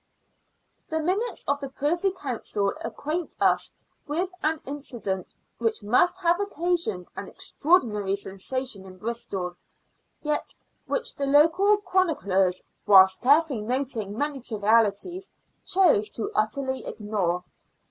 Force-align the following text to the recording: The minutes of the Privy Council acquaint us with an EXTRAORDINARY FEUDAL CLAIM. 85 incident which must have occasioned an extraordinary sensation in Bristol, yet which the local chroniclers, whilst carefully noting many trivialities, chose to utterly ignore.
The 0.89 0.99
minutes 0.99 1.43
of 1.47 1.59
the 1.59 1.69
Privy 1.69 2.09
Council 2.09 2.73
acquaint 2.83 3.37
us 3.39 3.71
with 4.07 4.31
an 4.41 4.55
EXTRAORDINARY 4.55 4.61
FEUDAL 4.63 4.63
CLAIM. 4.63 4.75
85 4.75 4.75
incident 4.75 5.27
which 5.59 5.83
must 5.83 6.17
have 6.21 6.39
occasioned 6.39 7.07
an 7.15 7.27
extraordinary 7.27 8.15
sensation 8.15 8.83
in 8.87 8.97
Bristol, 8.97 9.57
yet 10.23 10.55
which 10.87 11.13
the 11.13 11.27
local 11.27 11.77
chroniclers, 11.77 12.63
whilst 12.87 13.21
carefully 13.21 13.61
noting 13.61 14.17
many 14.17 14.39
trivialities, 14.41 15.29
chose 15.63 16.09
to 16.09 16.31
utterly 16.33 16.83
ignore. 16.83 17.43